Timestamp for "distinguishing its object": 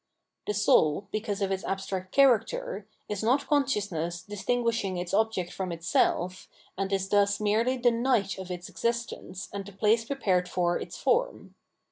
4.23-5.51